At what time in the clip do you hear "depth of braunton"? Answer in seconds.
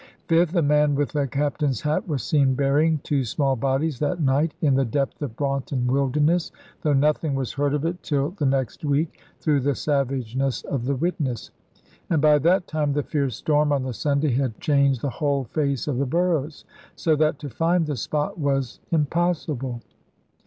4.83-5.85